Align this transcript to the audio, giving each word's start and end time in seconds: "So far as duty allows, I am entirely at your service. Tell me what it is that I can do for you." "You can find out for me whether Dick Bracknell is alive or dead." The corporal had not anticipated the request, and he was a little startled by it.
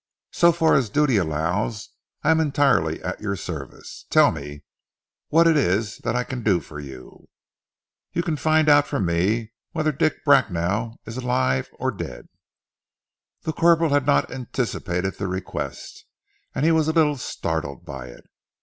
"So 0.31 0.51
far 0.51 0.73
as 0.73 0.89
duty 0.89 1.17
allows, 1.17 1.89
I 2.23 2.31
am 2.31 2.39
entirely 2.39 3.03
at 3.03 3.21
your 3.21 3.35
service. 3.35 4.07
Tell 4.09 4.31
me 4.31 4.63
what 5.27 5.45
it 5.45 5.55
is 5.55 5.99
that 5.99 6.15
I 6.15 6.23
can 6.23 6.41
do 6.41 6.59
for 6.59 6.79
you." 6.79 7.29
"You 8.11 8.23
can 8.23 8.35
find 8.35 8.67
out 8.67 8.87
for 8.87 8.99
me 8.99 9.53
whether 9.73 9.91
Dick 9.91 10.25
Bracknell 10.25 10.99
is 11.05 11.17
alive 11.17 11.69
or 11.73 11.91
dead." 11.91 12.29
The 13.43 13.53
corporal 13.53 13.91
had 13.91 14.07
not 14.07 14.31
anticipated 14.31 15.19
the 15.19 15.27
request, 15.27 16.05
and 16.55 16.65
he 16.65 16.71
was 16.71 16.87
a 16.87 16.93
little 16.93 17.17
startled 17.17 17.85
by 17.85 18.07
it. 18.07 18.25